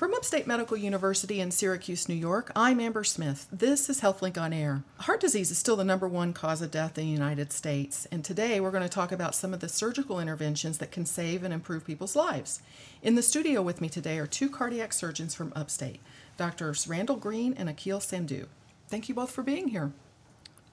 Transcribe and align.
From 0.00 0.14
Upstate 0.14 0.46
Medical 0.46 0.78
University 0.78 1.42
in 1.42 1.50
Syracuse, 1.50 2.08
New 2.08 2.14
York, 2.14 2.50
I'm 2.56 2.80
Amber 2.80 3.04
Smith. 3.04 3.46
This 3.52 3.90
is 3.90 4.00
HealthLink 4.00 4.40
on 4.40 4.54
Air. 4.54 4.82
Heart 5.00 5.20
disease 5.20 5.50
is 5.50 5.58
still 5.58 5.76
the 5.76 5.84
number 5.84 6.08
one 6.08 6.32
cause 6.32 6.62
of 6.62 6.70
death 6.70 6.96
in 6.96 7.04
the 7.04 7.10
United 7.10 7.52
States, 7.52 8.06
and 8.10 8.24
today 8.24 8.60
we're 8.60 8.70
going 8.70 8.82
to 8.82 8.88
talk 8.88 9.12
about 9.12 9.34
some 9.34 9.52
of 9.52 9.60
the 9.60 9.68
surgical 9.68 10.18
interventions 10.18 10.78
that 10.78 10.90
can 10.90 11.04
save 11.04 11.44
and 11.44 11.52
improve 11.52 11.84
people's 11.84 12.16
lives. 12.16 12.62
In 13.02 13.14
the 13.14 13.20
studio 13.20 13.60
with 13.60 13.82
me 13.82 13.90
today 13.90 14.18
are 14.18 14.26
two 14.26 14.48
cardiac 14.48 14.94
surgeons 14.94 15.34
from 15.34 15.52
Upstate, 15.54 16.00
Doctors 16.38 16.88
Randall 16.88 17.16
Green 17.16 17.52
and 17.58 17.68
Akil 17.68 17.98
Sandhu. 17.98 18.46
Thank 18.88 19.10
you 19.10 19.14
both 19.14 19.30
for 19.30 19.42
being 19.42 19.68
here. 19.68 19.92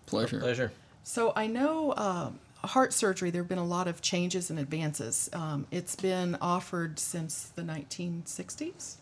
Pleasure. 0.05 0.39
Pleasure. 0.39 0.71
So 1.03 1.33
I 1.35 1.47
know 1.47 1.93
um, 1.97 2.39
heart 2.63 2.93
surgery, 2.93 3.31
there 3.31 3.41
have 3.41 3.49
been 3.49 3.57
a 3.57 3.65
lot 3.65 3.89
of 3.89 4.01
changes 4.01 4.49
and 4.49 4.57
advances. 4.57 5.29
Um, 5.33 5.67
it's 5.69 5.97
been 5.97 6.37
offered 6.39 6.97
since 6.97 7.51
the 7.55 7.63
1960s. 7.63 8.95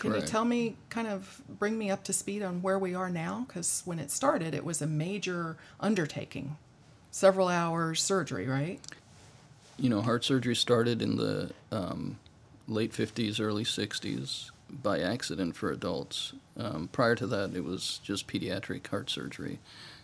Can 0.00 0.14
you 0.14 0.22
tell 0.22 0.44
me, 0.44 0.76
kind 0.88 1.08
of 1.08 1.42
bring 1.48 1.76
me 1.78 1.90
up 1.90 2.04
to 2.04 2.12
speed 2.12 2.42
on 2.42 2.62
where 2.62 2.78
we 2.78 2.94
are 2.94 3.10
now? 3.10 3.44
Because 3.46 3.82
when 3.84 3.98
it 3.98 4.10
started, 4.10 4.54
it 4.54 4.64
was 4.64 4.80
a 4.80 4.86
major 4.86 5.56
undertaking, 5.78 6.56
several 7.10 7.48
hours 7.48 8.02
surgery, 8.02 8.46
right? 8.46 8.80
You 9.78 9.90
know, 9.90 10.02
heart 10.02 10.24
surgery 10.24 10.56
started 10.56 11.02
in 11.02 11.16
the 11.16 11.52
um, 11.72 12.18
late 12.66 12.92
50s, 12.92 13.40
early 13.40 13.64
60s 13.64 14.50
by 14.70 15.00
accident 15.00 15.56
for 15.56 15.70
adults. 15.70 16.32
Um, 16.56 16.88
prior 16.92 17.14
to 17.16 17.26
that, 17.26 17.54
it 17.54 17.64
was 17.64 18.00
just 18.02 18.26
pediatric 18.26 18.86
heart 18.86 19.10
surgery 19.10 19.58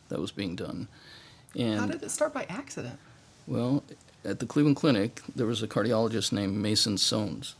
that 0.08 0.20
was 0.20 0.30
being 0.30 0.56
done. 0.56 0.88
And 1.56 1.80
How 1.80 1.86
did 1.86 2.02
it 2.02 2.10
start 2.10 2.34
by 2.34 2.44
accident? 2.48 2.98
Well, 3.47 3.83
at 4.24 4.41
the 4.41 4.47
Cleveland 4.47 4.77
Clinic, 4.77 5.22
there 5.34 5.47
was 5.47 5.62
a 5.62 5.69
cardiologist 5.69 6.33
named 6.33 6.56
Mason 6.56 6.97
Sones, 6.97 7.55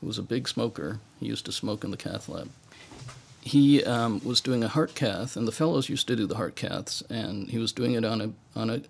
who 0.00 0.06
was 0.06 0.18
a 0.18 0.22
big 0.22 0.48
smoker. 0.48 1.00
He 1.20 1.26
used 1.26 1.44
to 1.46 1.52
smoke 1.52 1.84
in 1.84 1.90
the 1.90 1.96
cath 1.96 2.28
lab. 2.28 2.50
He 3.40 3.82
um, 3.84 4.20
was 4.24 4.40
doing 4.40 4.62
a 4.62 4.68
heart 4.68 4.94
cath, 4.94 5.36
and 5.36 5.48
the 5.48 5.52
fellows 5.52 5.88
used 5.88 6.06
to 6.08 6.16
do 6.16 6.26
the 6.26 6.36
heart 6.36 6.54
caths, 6.54 7.02
and 7.08 7.48
he 7.48 7.58
was 7.58 7.72
doing 7.72 7.94
it 7.94 8.04
on 8.04 8.20
a 8.20 8.30
on 8.58 8.68
a 8.68 8.82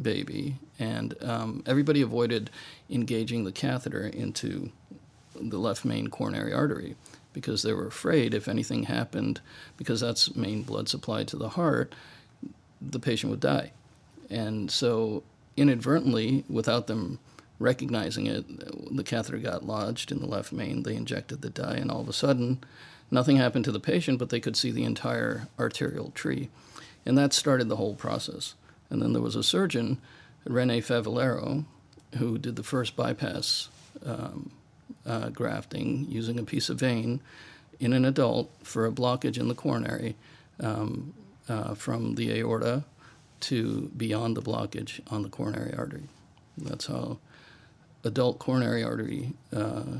baby, 0.00 0.56
and 0.78 1.14
um, 1.22 1.62
everybody 1.66 2.00
avoided 2.00 2.50
engaging 2.88 3.44
the 3.44 3.52
catheter 3.52 4.06
into 4.06 4.70
the 5.38 5.58
left 5.58 5.84
main 5.84 6.08
coronary 6.08 6.52
artery 6.52 6.96
because 7.36 7.62
they 7.62 7.74
were 7.74 7.86
afraid 7.86 8.32
if 8.32 8.48
anything 8.48 8.84
happened, 8.84 9.42
because 9.76 10.00
that's 10.00 10.34
main 10.34 10.62
blood 10.62 10.88
supply 10.88 11.22
to 11.22 11.36
the 11.36 11.50
heart, 11.50 11.94
the 12.80 12.98
patient 12.98 13.30
would 13.30 13.40
die. 13.40 13.72
And 14.30 14.70
so, 14.70 15.22
inadvertently, 15.54 16.44
without 16.48 16.86
them 16.86 17.18
recognizing 17.58 18.26
it, 18.26 18.44
the 18.94 19.04
catheter 19.04 19.38
got 19.38 19.66
lodged 19.66 20.12
in 20.12 20.20
the 20.20 20.26
left 20.26 20.52
main. 20.52 20.82
They 20.82 20.94
injected 20.94 21.42
the 21.42 21.50
dye, 21.50 21.76
and 21.76 21.90
all 21.90 22.00
of 22.00 22.08
a 22.08 22.12
sudden, 22.12 22.62
nothing 23.10 23.36
happened 23.36 23.64
to 23.66 23.72
the 23.72 23.80
patient, 23.80 24.18
but 24.18 24.30
they 24.30 24.40
could 24.40 24.56
see 24.56 24.70
the 24.70 24.84
entire 24.84 25.48
arterial 25.58 26.10
tree. 26.10 26.48
And 27.04 27.16
that 27.16 27.32
started 27.32 27.68
the 27.68 27.76
whole 27.76 27.94
process. 27.94 28.54
And 28.90 29.00
then 29.00 29.12
there 29.12 29.22
was 29.22 29.36
a 29.36 29.42
surgeon, 29.42 29.98
Rene 30.44 30.80
Favaloro, 30.80 31.64
who 32.18 32.38
did 32.38 32.56
the 32.56 32.62
first 32.62 32.96
bypass 32.96 33.68
um, 34.04 34.50
uh, 35.06 35.30
grafting 35.30 36.06
using 36.08 36.38
a 36.38 36.44
piece 36.44 36.68
of 36.68 36.78
vein 36.78 37.20
in 37.78 37.92
an 37.92 38.04
adult 38.04 38.50
for 38.62 38.86
a 38.86 38.92
blockage 38.92 39.38
in 39.38 39.48
the 39.48 39.54
coronary 39.54 40.16
um, 40.60 41.14
uh, 41.48 41.74
from 41.74 42.14
the 42.14 42.32
aorta 42.32 42.84
to 43.40 43.90
beyond 43.96 44.36
the 44.36 44.42
blockage 44.42 45.00
on 45.10 45.22
the 45.22 45.28
coronary 45.28 45.74
artery. 45.76 46.04
That's 46.56 46.86
how 46.86 47.18
adult 48.06 48.38
coronary 48.38 48.82
artery 48.82 49.32
uh, 49.54 49.98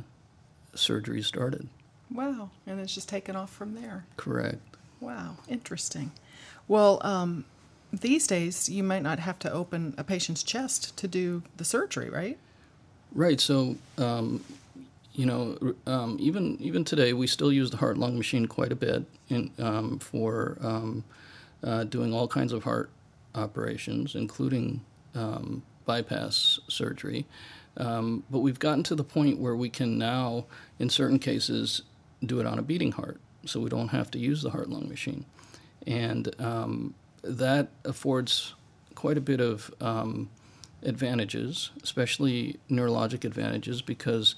surgery 0.74 1.22
started. 1.22 1.68
Wow, 2.10 2.50
and 2.66 2.80
it's 2.80 2.94
just 2.94 3.08
taken 3.08 3.34
off 3.36 3.50
from 3.50 3.74
there. 3.74 4.06
Correct. 4.16 4.60
Wow, 5.00 5.36
interesting. 5.48 6.12
Well, 6.68 7.00
um, 7.04 7.44
these 7.92 8.26
days 8.26 8.68
you 8.68 8.82
might 8.82 9.02
not 9.02 9.18
have 9.18 9.38
to 9.40 9.52
open 9.52 9.94
a 9.98 10.04
patient's 10.04 10.42
chest 10.42 10.96
to 10.98 11.08
do 11.08 11.42
the 11.56 11.64
surgery, 11.64 12.08
right? 12.08 12.38
Right. 13.12 13.40
So, 13.40 13.76
um, 13.98 14.44
you 15.14 15.26
know, 15.26 15.74
um, 15.86 16.16
even 16.20 16.58
even 16.60 16.84
today, 16.84 17.12
we 17.12 17.26
still 17.26 17.52
use 17.52 17.70
the 17.70 17.78
heart 17.78 17.98
lung 17.98 18.16
machine 18.16 18.46
quite 18.46 18.72
a 18.72 18.76
bit 18.76 19.04
in, 19.28 19.50
um, 19.58 19.98
for 19.98 20.58
um, 20.60 21.04
uh, 21.64 21.84
doing 21.84 22.12
all 22.12 22.28
kinds 22.28 22.52
of 22.52 22.64
heart 22.64 22.90
operations, 23.34 24.14
including 24.14 24.80
um, 25.14 25.62
bypass 25.86 26.60
surgery. 26.68 27.26
Um, 27.76 28.24
but 28.30 28.38
we've 28.38 28.58
gotten 28.58 28.82
to 28.84 28.94
the 28.94 29.04
point 29.04 29.38
where 29.38 29.54
we 29.54 29.68
can 29.68 29.98
now, 29.98 30.46
in 30.78 30.88
certain 30.88 31.18
cases, 31.18 31.82
do 32.24 32.40
it 32.40 32.46
on 32.46 32.58
a 32.58 32.62
beating 32.62 32.92
heart, 32.92 33.20
so 33.44 33.60
we 33.60 33.68
don't 33.68 33.88
have 33.88 34.10
to 34.12 34.18
use 34.18 34.42
the 34.42 34.50
heart 34.50 34.68
lung 34.70 34.88
machine, 34.88 35.24
and 35.86 36.34
um, 36.40 36.94
that 37.22 37.68
affords 37.84 38.54
quite 38.94 39.18
a 39.18 39.20
bit 39.20 39.40
of 39.40 39.70
um, 39.80 40.30
advantages, 40.82 41.70
especially 41.82 42.58
neurologic 42.70 43.24
advantages, 43.24 43.82
because 43.82 44.34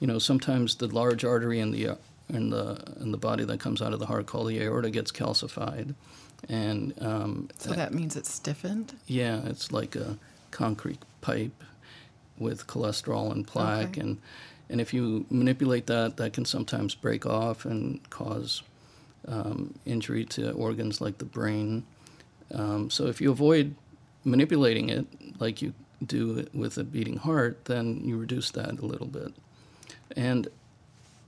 you 0.00 0.06
know 0.06 0.18
sometimes 0.18 0.76
the 0.76 0.86
large 0.88 1.24
artery 1.24 1.60
in 1.60 1.70
the 1.72 1.98
in 2.30 2.50
the 2.50 2.82
in 3.00 3.10
the 3.12 3.18
body 3.18 3.44
that 3.44 3.60
comes 3.60 3.82
out 3.82 3.92
of 3.92 3.98
the 3.98 4.06
heart 4.06 4.26
called 4.26 4.48
the 4.48 4.60
aorta 4.62 4.90
gets 4.90 5.12
calcified, 5.12 5.94
and 6.48 6.94
um, 7.02 7.48
So 7.58 7.72
that 7.72 7.92
means 7.92 8.16
it's 8.16 8.32
stiffened. 8.32 8.94
yeah, 9.06 9.40
it's 9.44 9.72
like 9.72 9.94
a 9.94 10.16
concrete 10.50 11.00
pipe 11.20 11.62
with 12.38 12.66
cholesterol 12.66 13.32
and 13.32 13.46
plaque, 13.46 13.90
Okay. 13.90 14.00
and 14.00 14.18
and 14.70 14.80
if 14.80 14.92
you 14.92 15.24
manipulate 15.30 15.86
that, 15.86 16.16
that 16.18 16.32
can 16.34 16.44
sometimes 16.44 16.94
break 16.94 17.24
off 17.24 17.64
and 17.64 18.00
cause 18.10 18.62
um, 19.26 19.74
injury 19.86 20.24
to 20.26 20.50
organs 20.52 21.00
like 21.00 21.18
the 21.18 21.24
brain. 21.24 21.84
Um, 22.52 22.90
so 22.90 23.06
if 23.06 23.20
you 23.20 23.30
avoid 23.30 23.74
manipulating 24.24 24.90
it 24.90 25.06
like 25.40 25.62
you 25.62 25.72
do 26.04 26.46
with 26.52 26.76
a 26.78 26.84
beating 26.84 27.16
heart, 27.16 27.64
then 27.64 28.02
you 28.04 28.18
reduce 28.18 28.50
that 28.52 28.78
a 28.78 28.86
little 28.86 29.06
bit. 29.06 29.32
And 30.16 30.48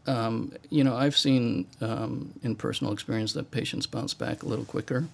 um, 0.07 0.53
you 0.71 0.83
know, 0.85 0.97
I've 0.97 1.17
seen 1.17 1.67
um, 1.81 2.33
in 2.43 2.57
personal 2.57 2.93
experience 2.93 3.33
that 3.35 3.51
patients 3.51 3.87
bounce 3.87 4.15
back 4.15 4.43
a 4.43 4.47
little 4.47 4.65
quicker 4.65 5.07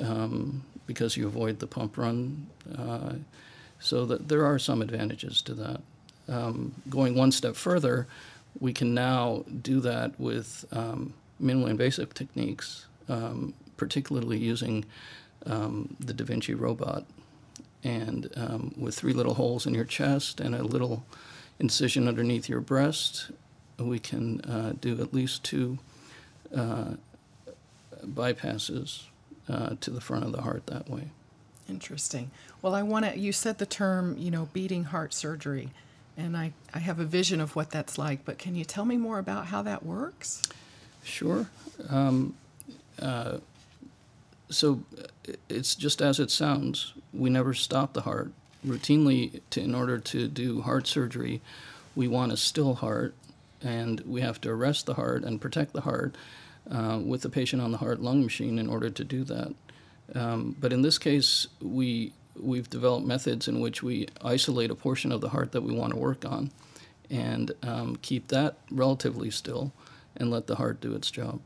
um, 0.00 0.62
because 0.86 1.16
you 1.16 1.26
avoid 1.26 1.58
the 1.58 1.66
pump 1.66 1.96
run. 1.98 2.46
Uh, 2.76 3.14
so 3.78 4.06
that 4.06 4.28
there 4.28 4.44
are 4.44 4.58
some 4.58 4.82
advantages 4.82 5.42
to 5.42 5.54
that. 5.54 5.80
Um, 6.28 6.74
going 6.88 7.14
one 7.14 7.32
step 7.32 7.56
further, 7.56 8.06
we 8.58 8.72
can 8.72 8.94
now 8.94 9.44
do 9.62 9.80
that 9.80 10.18
with 10.18 10.64
um, 10.72 11.14
minimally 11.42 11.70
invasive 11.70 12.14
techniques, 12.14 12.86
um, 13.08 13.54
particularly 13.76 14.38
using 14.38 14.84
um, 15.44 15.96
the 16.00 16.12
Da 16.12 16.24
Vinci 16.24 16.54
robot. 16.54 17.04
And 17.84 18.30
um, 18.36 18.74
with 18.76 18.96
three 18.96 19.12
little 19.12 19.34
holes 19.34 19.66
in 19.66 19.74
your 19.74 19.84
chest 19.84 20.40
and 20.40 20.54
a 20.54 20.62
little 20.62 21.04
incision 21.60 22.08
underneath 22.08 22.48
your 22.48 22.60
breast, 22.60 23.30
we 23.78 23.98
can 23.98 24.40
uh, 24.40 24.72
do 24.80 25.00
at 25.00 25.14
least 25.14 25.44
two 25.44 25.78
uh, 26.54 26.94
bypasses 28.04 29.04
uh, 29.48 29.76
to 29.80 29.90
the 29.90 30.00
front 30.00 30.24
of 30.24 30.32
the 30.32 30.42
heart 30.42 30.66
that 30.66 30.88
way. 30.90 31.10
Interesting. 31.68 32.30
Well, 32.62 32.74
I 32.74 32.82
want 32.82 33.04
to, 33.04 33.18
you 33.18 33.32
said 33.32 33.58
the 33.58 33.66
term, 33.66 34.16
you 34.18 34.30
know, 34.30 34.48
beating 34.52 34.84
heart 34.84 35.12
surgery, 35.12 35.70
and 36.16 36.36
I, 36.36 36.52
I 36.72 36.78
have 36.78 37.00
a 37.00 37.04
vision 37.04 37.40
of 37.40 37.56
what 37.56 37.70
that's 37.70 37.98
like, 37.98 38.24
but 38.24 38.38
can 38.38 38.54
you 38.54 38.64
tell 38.64 38.84
me 38.84 38.96
more 38.96 39.18
about 39.18 39.46
how 39.46 39.62
that 39.62 39.84
works? 39.84 40.42
Sure. 41.02 41.46
Um, 41.88 42.34
uh, 43.00 43.38
so 44.48 44.80
uh, 44.98 45.32
it's 45.48 45.74
just 45.74 46.00
as 46.00 46.20
it 46.20 46.30
sounds. 46.30 46.92
We 47.12 47.30
never 47.30 47.52
stop 47.52 47.92
the 47.92 48.02
heart. 48.02 48.30
Routinely, 48.66 49.40
to, 49.50 49.60
in 49.60 49.74
order 49.74 49.98
to 49.98 50.28
do 50.28 50.62
heart 50.62 50.86
surgery, 50.86 51.40
we 51.94 52.08
want 52.08 52.32
a 52.32 52.36
still 52.36 52.74
heart, 52.74 53.14
and 53.62 54.00
we 54.00 54.20
have 54.20 54.40
to 54.42 54.50
arrest 54.50 54.86
the 54.86 54.94
heart 54.94 55.24
and 55.24 55.40
protect 55.40 55.72
the 55.72 55.82
heart 55.82 56.14
uh, 56.70 57.00
with 57.04 57.22
the 57.22 57.28
patient 57.28 57.62
on 57.62 57.72
the 57.72 57.78
heart 57.78 58.00
lung 58.00 58.22
machine 58.22 58.58
in 58.58 58.68
order 58.68 58.90
to 58.90 59.04
do 59.04 59.24
that. 59.24 59.54
Um, 60.14 60.56
but 60.58 60.72
in 60.72 60.82
this 60.82 60.98
case, 60.98 61.48
we 61.60 62.12
we've 62.38 62.68
developed 62.68 63.06
methods 63.06 63.48
in 63.48 63.60
which 63.60 63.82
we 63.82 64.08
isolate 64.22 64.70
a 64.70 64.74
portion 64.74 65.10
of 65.10 65.20
the 65.20 65.30
heart 65.30 65.52
that 65.52 65.62
we 65.62 65.72
want 65.72 65.92
to 65.92 65.98
work 65.98 66.24
on, 66.24 66.50
and 67.10 67.52
um, 67.62 67.96
keep 68.02 68.28
that 68.28 68.56
relatively 68.70 69.30
still, 69.30 69.72
and 70.16 70.30
let 70.30 70.46
the 70.46 70.56
heart 70.56 70.80
do 70.80 70.94
its 70.94 71.10
job. 71.10 71.40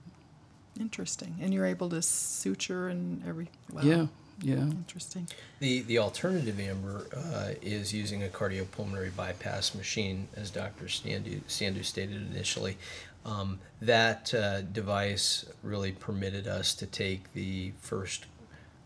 Interesting. 0.78 1.36
And 1.40 1.52
you're 1.52 1.66
able 1.66 1.88
to 1.90 2.00
suture 2.00 2.88
and 2.88 3.22
every, 3.26 3.48
wow. 3.72 3.82
Yeah, 3.82 4.06
yeah. 4.40 4.62
Interesting. 4.62 5.28
The 5.58 5.82
the 5.82 5.98
alternative, 5.98 6.58
Amber, 6.58 7.06
uh, 7.14 7.54
is 7.60 7.92
using 7.92 8.22
a 8.22 8.28
cardiopulmonary 8.28 9.14
bypass 9.14 9.74
machine, 9.74 10.28
as 10.34 10.50
Dr. 10.50 10.86
Sandhu, 10.86 11.42
Sandhu 11.48 11.84
stated 11.84 12.30
initially. 12.30 12.78
Um, 13.26 13.58
that 13.82 14.32
uh, 14.32 14.62
device 14.62 15.44
really 15.62 15.92
permitted 15.92 16.46
us 16.46 16.74
to 16.76 16.86
take 16.86 17.34
the 17.34 17.72
first 17.80 18.24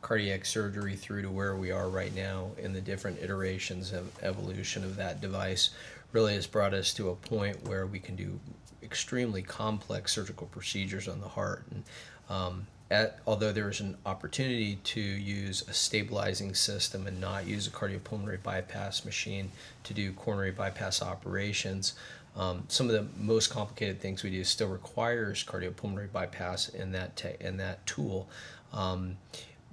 cardiac 0.05 0.45
surgery 0.45 0.95
through 0.95 1.23
to 1.23 1.31
where 1.31 1.57
we 1.57 1.71
are 1.71 1.89
right 1.89 2.15
now 2.15 2.51
in 2.59 2.75
the 2.75 2.81
different 2.81 3.19
iterations 3.23 3.91
of 3.91 4.13
evolution 4.23 4.85
of 4.85 4.97
that 4.97 5.19
device 5.19 5.71
really 6.13 6.35
has 6.35 6.47
brought 6.47 6.75
us 6.75 6.93
to 6.93 7.09
a 7.09 7.15
point 7.15 7.67
where 7.67 7.87
we 7.87 7.99
can 7.99 8.15
do 8.15 8.39
extremely 8.83 9.41
complex 9.41 10.13
surgical 10.13 10.47
procedures 10.49 11.09
on 11.09 11.23
the 11.23 11.29
heart. 11.29 11.65
And 11.71 11.85
um, 12.29 12.67
at, 12.91 13.19
although 13.27 13.51
there 13.51 13.71
is 13.71 13.81
an 13.81 13.97
opportunity 14.05 14.77
to 14.85 15.01
use 15.01 15.67
a 15.69 15.73
stabilizing 15.73 16.55
system 16.55 17.07
and 17.07 17.19
not 17.19 17.47
use 17.47 17.67
a 17.67 17.71
cardiopulmonary 17.71 18.43
bypass 18.43 19.07
machine 19.07 19.53
to 19.85 19.95
do 19.95 20.13
coronary 20.13 20.51
bypass 20.51 21.01
operations, 21.01 21.95
um, 22.37 22.65
some 22.69 22.91
of 22.91 22.93
the 22.93 23.07
most 23.17 23.49
complicated 23.49 24.03
things 24.03 24.23
we 24.23 24.29
do 24.29 24.45
still 24.45 24.69
requires 24.69 25.43
cardiopulmonary 25.43 26.13
bypass 26.13 26.69
in 26.69 26.93
that 26.93 27.17
te- 27.17 27.37
in 27.41 27.57
that 27.57 27.87
tool. 27.87 28.29
Um, 28.75 29.17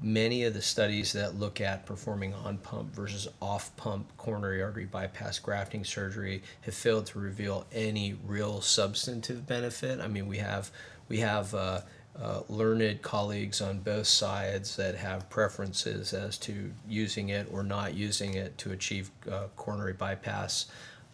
many 0.01 0.44
of 0.44 0.53
the 0.53 0.62
studies 0.62 1.13
that 1.13 1.39
look 1.39 1.62
at 1.62 1.86
performing 1.86 2.33
on 2.33 2.57
pump 2.57 2.94
versus 2.94 3.27
off 3.42 3.75
pump 3.77 4.07
coronary 4.18 4.62
artery 4.62 4.86
bypass 4.86 5.38
grafting 5.38 5.83
surgery 5.83 6.42
have 6.62 6.74
failed 6.74 7.06
to 7.06 7.19
reveal 7.19 7.65
any 7.71 8.15
real 8.25 8.62
substantive 8.62 9.45
benefit. 9.45 10.00
I 10.00 10.07
mean, 10.07 10.27
we 10.27 10.38
have 10.38 10.71
we 11.07 11.18
have 11.19 11.53
uh, 11.53 11.81
uh, 12.19 12.42
learned 12.50 13.01
colleagues 13.01 13.62
on 13.62 13.80
both 13.80 14.07
sides 14.07 14.75
that 14.75 14.95
have 14.95 15.30
preferences 15.30 16.13
as 16.13 16.38
to 16.39 16.71
using 16.88 17.30
it 17.30 17.47
or 17.51 17.63
not 17.63 17.94
using 17.94 18.33
it 18.33 18.57
to 18.57 18.71
achieve 18.71 19.12
uh, 19.31 19.47
coronary 19.56 19.94
bypass. 19.94 20.65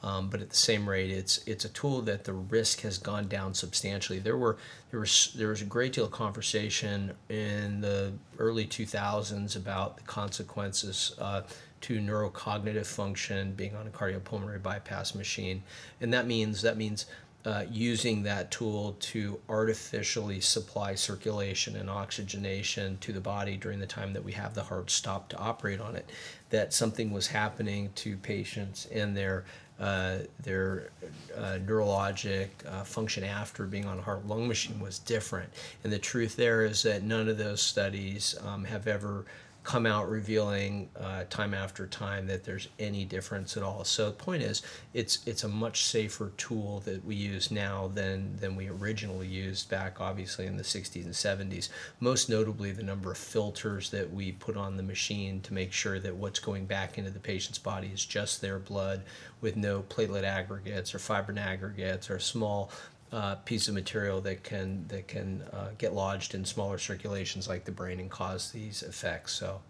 Um, 0.03 0.29
but 0.29 0.41
at 0.41 0.49
the 0.49 0.55
same 0.55 0.87
rate, 0.87 1.09
it's 1.09 1.39
it's 1.47 1.65
a 1.65 1.69
tool 1.69 2.01
that 2.03 2.23
the 2.23 2.33
risk 2.33 2.81
has 2.81 2.97
gone 2.97 3.27
down 3.27 3.53
substantially. 3.53 4.19
There 4.19 4.37
were 4.37 4.57
there 4.91 4.99
was 4.99 5.33
there 5.35 5.47
was 5.47 5.61
a 5.61 5.65
great 5.65 5.93
deal 5.93 6.05
of 6.05 6.11
conversation 6.11 7.13
in 7.29 7.81
the 7.81 8.13
early 8.37 8.67
2000s 8.67 9.55
about 9.55 9.97
the 9.97 10.03
consequences 10.03 11.15
uh, 11.19 11.41
to 11.81 11.99
neurocognitive 11.99 12.85
function 12.85 13.53
being 13.53 13.75
on 13.75 13.87
a 13.87 13.89
cardiopulmonary 13.89 14.61
bypass 14.61 15.15
machine, 15.15 15.63
and 15.99 16.13
that 16.13 16.27
means 16.27 16.61
that 16.61 16.77
means 16.77 17.07
uh, 17.47 17.63
using 17.71 18.23
that 18.23 18.51
tool 18.51 18.97
to 18.99 19.39
artificially 19.47 20.41
supply 20.41 20.93
circulation 20.93 21.77
and 21.77 21.89
oxygenation 21.89 22.97
to 22.97 23.13
the 23.13 23.21
body 23.21 23.55
during 23.55 23.79
the 23.79 23.87
time 23.87 24.11
that 24.11 24.23
we 24.23 24.33
have 24.33 24.53
the 24.53 24.63
heart 24.63 24.91
stop 24.91 25.29
to 25.29 25.37
operate 25.37 25.79
on 25.79 25.95
it. 25.95 26.09
That 26.49 26.73
something 26.73 27.11
was 27.11 27.27
happening 27.27 27.91
to 27.95 28.17
patients 28.17 28.85
and 28.91 29.15
their 29.15 29.45
uh, 29.79 30.17
their 30.41 30.89
uh, 31.35 31.59
neurologic 31.65 32.49
uh, 32.67 32.83
function 32.83 33.23
after 33.23 33.65
being 33.65 33.85
on 33.85 33.99
a 33.99 34.01
heart 34.01 34.25
lung 34.27 34.47
machine 34.47 34.79
was 34.79 34.99
different. 34.99 35.49
And 35.83 35.93
the 35.93 35.99
truth 35.99 36.35
there 36.35 36.65
is 36.65 36.83
that 36.83 37.03
none 37.03 37.29
of 37.29 37.37
those 37.37 37.61
studies 37.61 38.35
um, 38.43 38.63
have 38.65 38.87
ever 38.87 39.25
come 39.67 39.85
out 39.85 40.09
revealing 40.09 40.87
uh, 40.97 41.25
time 41.29 41.53
after 41.53 41.85
time 41.87 42.25
that 42.25 42.45
there's 42.45 42.69
any 42.79 43.03
difference 43.03 43.57
at 43.57 43.63
all. 43.63 43.83
So 43.83 44.05
the 44.05 44.13
point 44.13 44.41
is, 44.41 44.61
it's 44.93 45.19
it's 45.25 45.43
a 45.43 45.49
much 45.49 45.83
safer 45.83 46.31
tool 46.37 46.79
that 46.85 47.03
we 47.03 47.15
use 47.15 47.51
now 47.51 47.91
than 47.93 48.37
than 48.37 48.55
we 48.55 48.69
originally 48.69 49.27
used 49.27 49.69
back, 49.69 49.99
obviously 49.99 50.45
in 50.45 50.55
the 50.55 50.63
60s 50.63 51.03
and 51.03 51.13
70s. 51.51 51.67
Most 51.99 52.29
notably, 52.29 52.71
the 52.71 52.81
number 52.81 53.11
of 53.11 53.17
filters 53.17 53.89
that 53.89 54.09
we 54.09 54.31
put 54.31 54.55
on 54.55 54.77
the 54.77 54.83
machine 54.83 55.41
to 55.41 55.53
make 55.53 55.73
sure 55.73 55.99
that 55.99 56.15
what's 56.15 56.39
going 56.39 56.65
back 56.65 56.97
into 56.97 57.11
the 57.11 57.19
patient's 57.19 57.59
body 57.59 57.91
is 57.93 58.05
just 58.05 58.39
their 58.39 58.59
blood, 58.59 59.03
with 59.41 59.57
no 59.57 59.81
platelet 59.81 60.23
aggregates 60.23 60.95
or 60.95 60.99
fibrin 60.99 61.37
aggregates 61.37 62.09
or 62.09 62.19
small 62.19 62.71
uh, 63.11 63.35
piece 63.35 63.67
of 63.67 63.73
material 63.73 64.21
that 64.21 64.43
can 64.43 64.85
that 64.89 65.07
can 65.07 65.43
uh, 65.53 65.69
get 65.77 65.93
lodged 65.93 66.33
in 66.33 66.45
smaller 66.45 66.77
circulations 66.77 67.47
like 67.47 67.65
the 67.65 67.71
brain 67.71 67.99
and 67.99 68.09
cause 68.09 68.51
these 68.51 68.83
effects. 68.83 69.33
So, 69.33 69.61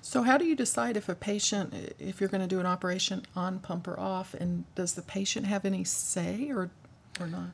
so 0.00 0.22
how 0.22 0.38
do 0.38 0.44
you 0.44 0.54
decide 0.54 0.96
if 0.96 1.08
a 1.08 1.14
patient, 1.14 1.94
if 1.98 2.20
you're 2.20 2.28
going 2.28 2.42
to 2.42 2.46
do 2.46 2.60
an 2.60 2.66
operation 2.66 3.26
on 3.34 3.58
pump 3.58 3.88
or 3.88 3.98
off, 3.98 4.34
and 4.34 4.64
does 4.74 4.94
the 4.94 5.02
patient 5.02 5.46
have 5.46 5.64
any 5.64 5.84
say 5.84 6.50
or 6.50 6.70
or 7.18 7.26
not? 7.26 7.50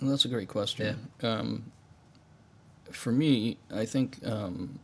That's 0.00 0.24
a 0.24 0.28
great 0.28 0.48
question. 0.48 1.08
Yeah. 1.22 1.30
Um, 1.30 1.72
for 2.90 3.12
me, 3.12 3.58
I 3.74 3.84
think 3.84 4.18
um, 4.26 4.78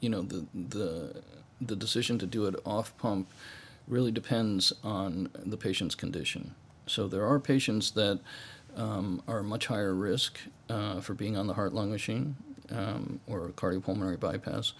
you 0.00 0.08
know 0.08 0.22
the 0.22 0.46
the 0.54 1.22
the 1.60 1.76
decision 1.76 2.18
to 2.18 2.26
do 2.26 2.46
it 2.46 2.54
off 2.64 2.96
pump 2.98 3.28
really 3.88 4.12
depends 4.12 4.72
on 4.82 5.30
the 5.34 5.56
patient's 5.56 5.94
condition. 5.94 6.54
So 6.86 7.08
there 7.08 7.26
are 7.26 7.38
patients 7.40 7.90
that 7.92 8.20
um, 8.76 9.22
are 9.26 9.42
much 9.42 9.66
higher 9.66 9.94
risk 9.94 10.38
uh, 10.68 11.00
for 11.00 11.14
being 11.14 11.36
on 11.36 11.46
the 11.46 11.54
heart 11.54 11.72
lung 11.72 11.90
machine 11.90 12.36
um, 12.70 13.20
or 13.26 13.48
cardiopulmonary 13.50 14.18
bypass. 14.18 14.72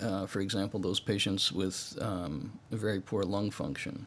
Uh, 0.00 0.26
for 0.26 0.40
example, 0.40 0.80
those 0.80 1.00
patients 1.00 1.52
with 1.52 1.98
um, 2.00 2.58
very 2.70 3.00
poor 3.00 3.24
lung 3.24 3.50
function, 3.50 4.06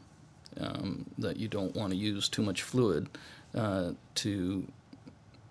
um, 0.59 1.05
that 1.17 1.37
you 1.37 1.47
don't 1.47 1.75
want 1.75 1.91
to 1.91 1.97
use 1.97 2.27
too 2.27 2.41
much 2.41 2.63
fluid 2.63 3.07
uh, 3.53 3.91
to 4.15 4.65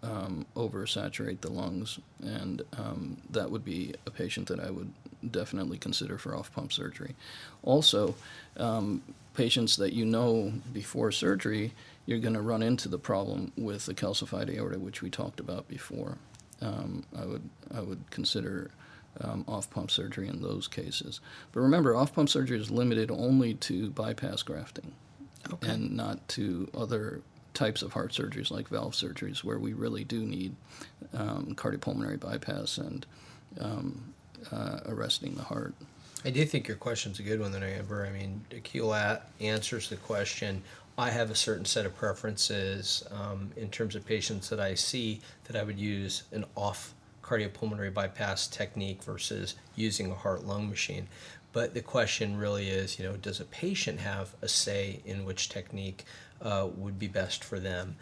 um, 0.02 0.44
oversaturate 0.56 1.40
the 1.40 1.50
lungs, 1.50 1.98
and 2.22 2.62
um, 2.78 3.16
that 3.30 3.50
would 3.50 3.64
be 3.64 3.94
a 4.06 4.10
patient 4.10 4.48
that 4.48 4.60
I 4.60 4.70
would 4.70 4.92
definitely 5.31 5.79
consider 5.79 6.19
for 6.19 6.35
off 6.35 6.53
pump 6.53 6.73
surgery. 6.73 7.15
Also, 7.62 8.15
um, 8.56 9.03
patients 9.35 9.76
that 9.76 9.93
you 9.93 10.05
know 10.05 10.53
before 10.73 11.12
surgery, 11.12 11.73
you're 12.06 12.19
going 12.19 12.35
to 12.35 12.43
run 12.43 12.62
into 12.62 12.88
the 12.88 12.99
problem 12.99 13.53
with 13.56 13.87
the 13.87 13.94
calcified 13.94 14.55
aorta, 14.55 14.79
which 14.79 15.03
we 15.03 15.11
talked 15.11 15.41
about 15.41 15.69
before. 15.69 16.19
Um, 16.61 17.05
I 17.19 17.25
would 17.25 17.49
I 17.75 17.81
would 17.81 18.11
consider 18.11 18.71
um, 19.21 19.44
off 19.47 19.71
pump 19.71 19.91
surgery 19.91 20.29
in 20.29 20.43
those 20.43 20.69
cases. 20.69 21.21
But 21.53 21.61
remember, 21.61 21.94
off 21.94 22.15
pump 22.15 22.29
surgery 22.29 22.59
is 22.59 22.71
limited 22.71 23.11
only 23.11 23.55
to 23.55 23.91
bypass 23.91 24.43
grafting 24.43 24.93
okay. 25.53 25.71
and 25.71 25.97
not 25.97 26.26
to 26.31 26.69
other 26.75 27.23
types 27.53 27.82
of 27.82 27.93
heart 27.93 28.12
surgeries 28.12 28.50
like 28.50 28.69
valve 28.69 28.94
surgeries 28.94 29.44
where 29.44 29.59
we 29.59 29.73
really 29.73 30.03
do 30.03 30.25
need 30.25 30.56
um, 31.12 31.55
cardiopulmonary 31.56 32.19
bypass 32.19 32.79
and 32.79 33.06
um, 33.61 34.13
uh, 34.52 34.81
arresting 34.87 35.35
the 35.35 35.43
heart. 35.43 35.75
I 36.25 36.31
do 36.31 36.44
think 36.46 36.67
your 36.69 36.79
question's 36.79 37.19
a 37.19 37.23
good 37.23 37.41
one, 37.41 37.52
then, 37.52 37.62
Amber. 37.62 38.06
I 38.06 38.11
mean, 38.11 38.44
Keelat 38.50 39.20
answers 39.41 39.91
the 39.91 39.96
question. 39.96 40.62
I 40.96 41.11
have 41.11 41.31
a 41.31 41.35
certain 41.35 41.64
set 41.64 41.87
of 41.87 41.96
preferences 41.96 43.05
um, 43.11 43.50
in 43.56 43.69
terms 43.69 43.94
of 43.94 44.06
patients 44.06 44.49
that 44.49 44.61
I 44.61 44.75
see 44.75 45.20
that 45.44 45.56
I 45.56 45.62
would 45.64 45.79
use 45.79 46.23
an 46.32 46.44
off 46.56 46.94
cardiopulmonary 47.23 47.93
bypass 47.93 48.46
technique 48.46 49.02
versus 49.02 49.56
using 49.76 50.11
a 50.11 50.14
heart 50.14 50.44
lung 50.44 50.69
machine. 50.69 51.08
But 51.52 51.75
the 51.75 51.82
question 51.82 52.37
really 52.37 52.69
is, 52.69 52.99
you 52.99 53.05
know, 53.05 53.17
does 53.17 53.40
a 53.40 53.44
patient 53.44 54.00
have 54.00 54.35
a 54.40 54.49
say 54.49 55.00
in 55.05 55.25
which 55.25 55.49
technique 55.49 56.05
uh, 56.40 56.69
would 56.76 56.99
be 56.99 57.08
best 57.08 57.44
for 57.44 57.58
them? 57.58 57.97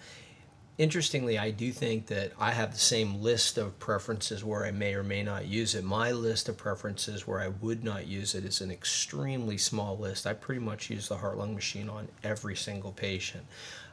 Interestingly, 0.79 1.39
I 1.39 1.51
do 1.51 1.71
think 1.73 2.07
that 2.07 2.33
I 2.39 2.53
have 2.53 2.73
the 2.73 2.79
same 2.79 3.23
list 3.23 3.59
of 3.59 3.79
preferences 3.79 4.45
where 4.45 4.65
I 4.65 4.71
may 4.71 4.95
or 4.95 5.03
may 5.03 5.23
not 5.23 5.47
use 5.47 5.75
it. 5.75 5.85
My 5.85 6.13
list 6.13 6.49
of 6.49 6.57
preferences 6.57 7.27
where 7.27 7.41
I 7.41 7.49
would 7.49 7.85
not 7.85 8.07
use 8.07 8.35
it 8.35 8.45
is 8.45 8.61
an 8.61 8.71
extremely 8.71 9.59
small 9.59 9.99
list. 9.99 10.27
I 10.27 10.33
pretty 10.33 10.61
much 10.61 10.91
use 10.91 11.09
the 11.09 11.17
heart 11.17 11.37
lung 11.37 11.55
machine 11.55 11.89
on 11.89 12.09
every 12.25 12.57
single 12.57 12.93
patient. 12.93 13.45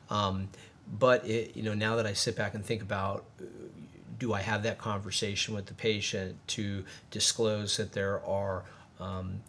Um, 0.09 0.49
but 0.97 1.25
it, 1.25 1.55
you 1.55 1.63
know, 1.63 1.73
now 1.73 1.95
that 1.97 2.05
I 2.05 2.13
sit 2.13 2.35
back 2.35 2.55
and 2.55 2.65
think 2.65 2.81
about, 2.81 3.25
do 4.17 4.33
I 4.33 4.41
have 4.41 4.63
that 4.63 4.77
conversation 4.77 5.53
with 5.53 5.65
the 5.67 5.73
patient 5.73 6.35
to 6.47 6.83
disclose 7.11 7.77
that 7.77 7.93
there 7.93 8.25
are 8.25 8.63
um, 8.99 9.41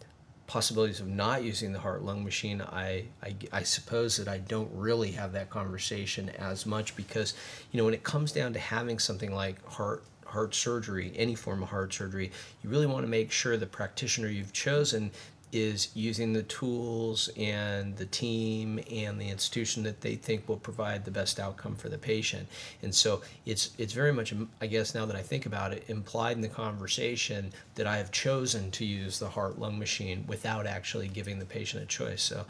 possibilities 0.47 0.99
of 0.99 1.07
not 1.07 1.43
using 1.43 1.71
the 1.71 1.79
heart 1.79 2.03
lung 2.03 2.23
machine, 2.23 2.61
I, 2.61 3.05
I, 3.23 3.35
I, 3.51 3.63
suppose 3.63 4.17
that 4.17 4.27
I 4.27 4.39
don't 4.39 4.69
really 4.73 5.11
have 5.11 5.31
that 5.33 5.49
conversation 5.49 6.29
as 6.29 6.65
much 6.65 6.95
because, 6.95 7.33
you 7.71 7.77
know, 7.77 7.85
when 7.85 7.93
it 7.93 8.03
comes 8.03 8.31
down 8.31 8.53
to 8.53 8.59
having 8.59 8.99
something 8.99 9.33
like 9.33 9.65
heart 9.65 10.03
heart 10.25 10.55
surgery, 10.55 11.11
any 11.15 11.35
form 11.35 11.61
of 11.61 11.69
heart 11.69 11.93
surgery, 11.93 12.31
you 12.63 12.69
really 12.69 12.85
want 12.85 13.05
to 13.05 13.09
make 13.09 13.31
sure 13.31 13.57
the 13.57 13.65
practitioner 13.65 14.29
you've 14.29 14.53
chosen 14.53 15.11
is 15.51 15.89
using 15.93 16.33
the 16.33 16.43
tools 16.43 17.29
and 17.37 17.97
the 17.97 18.05
team 18.05 18.79
and 18.91 19.19
the 19.19 19.29
institution 19.29 19.83
that 19.83 20.01
they 20.01 20.15
think 20.15 20.47
will 20.47 20.57
provide 20.57 21.03
the 21.05 21.11
best 21.11 21.39
outcome 21.39 21.75
for 21.75 21.89
the 21.89 21.97
patient. 21.97 22.47
And 22.81 22.93
so 22.93 23.21
it's 23.45 23.71
it's 23.77 23.93
very 23.93 24.13
much, 24.13 24.33
I 24.61 24.67
guess, 24.67 24.95
now 24.95 25.05
that 25.05 25.15
I 25.15 25.21
think 25.21 25.45
about 25.45 25.73
it, 25.73 25.83
implied 25.87 26.35
in 26.35 26.41
the 26.41 26.47
conversation 26.47 27.51
that 27.75 27.87
I 27.87 27.97
have 27.97 28.11
chosen 28.11 28.71
to 28.71 28.85
use 28.85 29.19
the 29.19 29.29
heart 29.29 29.59
lung 29.59 29.77
machine 29.77 30.25
without 30.27 30.65
actually 30.65 31.07
giving 31.07 31.39
the 31.39 31.45
patient 31.45 31.83
a 31.83 31.85
choice. 31.85 32.21
So 32.21 32.45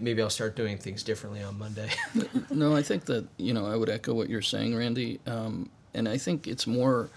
maybe 0.00 0.22
I'll 0.22 0.30
start 0.30 0.56
doing 0.56 0.78
things 0.78 1.02
differently 1.02 1.42
on 1.42 1.58
Monday. 1.58 1.90
no, 2.50 2.74
I 2.74 2.82
think 2.82 3.04
that 3.06 3.26
you 3.36 3.54
know 3.54 3.66
I 3.66 3.76
would 3.76 3.88
echo 3.88 4.14
what 4.14 4.28
you're 4.28 4.42
saying, 4.42 4.76
Randy, 4.76 5.20
um, 5.26 5.70
and 5.94 6.08
I 6.08 6.18
think 6.18 6.46
it's 6.46 6.66
more 6.66 7.10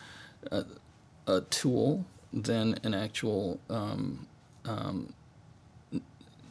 a, 0.51 0.65
a 1.27 1.41
tool 1.41 2.05
than 2.33 2.77
an 2.83 2.93
actual 2.93 3.59
um, 3.69 4.27
um, 4.67 5.13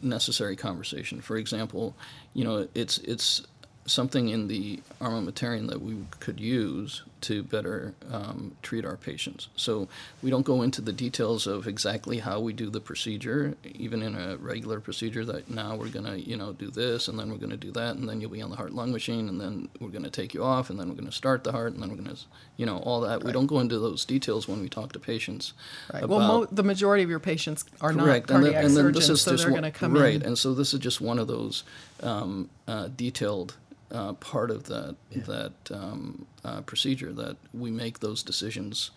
necessary 0.03 0.57
conversation. 0.57 1.21
For 1.21 1.37
example, 1.37 1.95
you 2.35 2.45
know, 2.45 2.69
it's 2.75 2.99
it's 2.99 3.43
something 3.87 4.29
in 4.29 4.49
the 4.49 4.81
armamentarium 5.01 5.69
that 5.69 5.81
we 5.81 5.97
could 6.21 6.41
use 6.41 7.03
to 7.25 7.43
better 7.43 7.95
um, 8.13 8.55
treat 8.63 8.85
our 8.85 8.97
patients. 8.97 9.49
So 9.57 9.89
we 10.23 10.31
don't 10.31 10.45
go 10.45 10.63
into 10.63 10.81
the 10.83 10.93
details 10.93 11.47
of 11.47 11.67
exactly 11.67 12.19
how 12.19 12.39
we 12.41 12.53
do 12.53 12.69
the 12.71 12.81
procedure, 12.81 13.57
even 13.65 14.03
in 14.03 14.15
a 14.15 14.37
regular 14.37 14.79
procedure. 14.81 15.25
That 15.25 15.51
now 15.51 15.75
we're 15.75 15.89
going 15.89 16.05
to, 16.05 16.21
you 16.21 16.37
know, 16.37 16.53
do 16.53 16.71
this, 16.71 17.09
and 17.09 17.19
then 17.19 17.31
we're 17.31 17.39
going 17.39 17.51
to 17.51 17.57
do 17.57 17.73
that, 17.73 17.97
and 17.97 18.09
then 18.09 18.21
you'll 18.21 18.31
be 18.31 18.43
on 18.43 18.51
the 18.51 18.57
heart-lung 18.57 18.93
machine, 18.93 19.29
and 19.29 19.41
then 19.41 19.69
we're 19.81 19.89
going 19.89 20.05
to 20.05 20.11
take 20.11 20.35
you 20.35 20.45
off, 20.45 20.71
and 20.71 20.79
then 20.79 20.89
we're 20.89 20.95
going 20.95 21.07
to 21.07 21.13
start 21.13 21.45
the 21.45 21.53
heart, 21.53 21.73
and 21.73 21.83
then 21.83 21.89
we're 21.91 22.03
going 22.03 22.15
to, 22.15 22.21
you 22.57 22.67
know, 22.67 22.79
all 22.79 23.01
that. 23.01 23.17
Right. 23.17 23.25
We 23.25 23.33
don't 23.33 23.47
go 23.47 23.61
into 23.61 23.79
those 23.79 24.05
details 24.05 24.47
when 24.47 24.61
we 24.61 24.69
talk 24.69 24.93
to 24.93 24.99
patients. 24.99 25.55
Right. 25.93 26.07
well, 26.07 26.21
mo- 26.21 26.49
the 26.51 26.63
majority 26.63 27.03
of 27.03 27.11
your 27.11 27.21
patients 27.21 27.65
are 27.81 27.93
correct. 27.93 28.29
not 28.29 28.35
cardiac 28.41 28.65
and 28.65 28.77
then, 28.77 28.87
and 28.87 28.95
surgeons, 28.95 29.23
so 29.23 29.37
they're 29.37 29.51
going 29.51 29.63
to 29.63 29.71
come 29.71 29.95
right. 29.95 30.15
in. 30.15 30.21
Right, 30.21 30.27
and 30.27 30.39
so 30.39 30.53
this 30.53 30.75
is 30.75 30.81
just 30.81 31.01
one 31.01 31.19
of 31.19 31.27
those 31.29 31.65
um, 32.03 32.51
uh, 32.69 32.89
detailed 32.95 33.57
uh, 33.95 34.13
part 34.15 34.51
of 34.51 34.65
that 34.65 34.97
yeah. 35.11 35.23
that 35.23 35.53
um, 35.71 36.27
uh, 36.45 36.61
procedure 36.63 37.13
that 37.13 37.37
we 37.55 37.71
make 37.71 38.01
those 38.01 38.23
decisions 38.23 38.91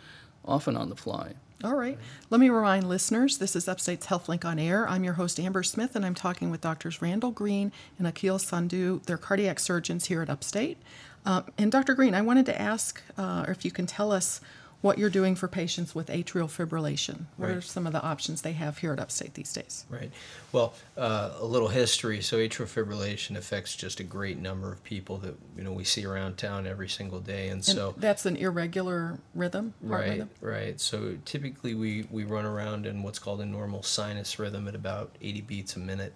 often 0.43 0.75
on 0.75 0.89
the 0.89 0.95
fly. 0.95 1.33
All 1.63 1.75
right. 1.75 1.97
Let 2.29 2.39
me 2.39 2.49
remind 2.49 2.87
listeners 2.87 3.39
this 3.39 3.55
is 3.55 3.67
Upstate's 3.67 4.05
HealthLink 4.07 4.45
on 4.45 4.59
Air. 4.59 4.87
I'm 4.87 5.03
your 5.03 5.13
host, 5.13 5.39
Amber 5.39 5.63
Smith, 5.63 5.95
and 5.95 6.05
I'm 6.05 6.13
talking 6.13 6.51
with 6.51 6.61
doctors 6.61 7.01
Randall 7.01 7.31
Green 7.31 7.71
and 7.97 8.07
Akil 8.07 8.37
Sandhu. 8.37 9.03
They're 9.03 9.17
cardiac 9.17 9.59
surgeons 9.59 10.05
here 10.05 10.21
at 10.21 10.29
Upstate. 10.29 10.77
Um, 11.25 11.45
and 11.57 11.71
Dr. 11.71 11.95
Green, 11.95 12.13
I 12.13 12.21
wanted 12.21 12.45
to 12.45 12.61
ask 12.61 13.01
uh, 13.17 13.45
if 13.47 13.65
you 13.65 13.71
can 13.71 13.87
tell 13.87 14.11
us 14.11 14.39
what 14.81 14.97
you're 14.97 15.09
doing 15.09 15.35
for 15.35 15.47
patients 15.47 15.95
with 15.95 16.07
atrial 16.07 16.47
fibrillation. 16.47 17.25
What 17.37 17.47
right. 17.47 17.57
are 17.57 17.61
some 17.61 17.87
of 17.87 17.93
the 17.93 18.01
options 18.01 18.43
they 18.43 18.51
have 18.51 18.77
here 18.77 18.93
at 18.93 18.99
Upstate 18.99 19.33
these 19.33 19.51
days? 19.51 19.85
Right. 19.89 20.11
Well, 20.51 20.73
uh, 20.95 21.31
a 21.39 21.45
little 21.45 21.69
history. 21.69 22.21
So 22.21 22.37
atrial 22.37 22.67
fibrillation 22.67 23.37
affects 23.37 23.75
just 23.75 23.99
a 23.99 24.03
great 24.03 24.37
number 24.37 24.71
of 24.71 24.83
people 24.83 25.17
that 25.19 25.35
you 25.57 25.63
know 25.63 25.71
we 25.71 25.83
see 25.83 26.05
around 26.05 26.37
town 26.37 26.67
every 26.67 26.89
single 26.89 27.19
day, 27.19 27.45
and, 27.45 27.53
and 27.53 27.65
so 27.65 27.95
that's 27.97 28.25
an 28.25 28.35
irregular 28.35 29.19
rhythm. 29.33 29.73
right. 29.81 30.09
Rhythm? 30.09 30.29
Right. 30.41 30.79
So 30.79 31.17
typically 31.25 31.73
we 31.73 32.07
we 32.11 32.23
run 32.23 32.45
around 32.45 32.85
in 32.85 33.01
what's 33.01 33.19
called 33.19 33.41
a 33.41 33.45
normal 33.45 33.81
sinus 33.81 34.37
rhythm 34.37 34.67
at 34.67 34.75
about 34.75 35.15
80 35.21 35.41
beats 35.41 35.75
a 35.75 35.79
minute. 35.79 36.13